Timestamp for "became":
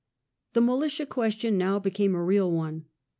1.77-2.15